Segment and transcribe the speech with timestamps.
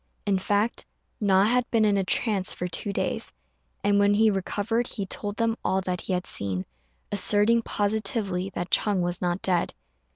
[0.25, 0.87] In fact,
[1.19, 3.31] Na had been in a trance for two days,
[3.83, 6.65] and when he recovered he told them all that he had seen,
[7.11, 9.75] asserting positively that Ch'êng was not dead.